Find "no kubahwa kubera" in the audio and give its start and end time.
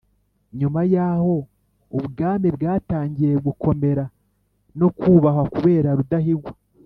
4.79-5.89